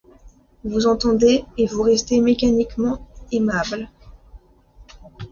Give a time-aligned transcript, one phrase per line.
[0.63, 3.87] Vous entendez, et vous restez mécaniquement aimable.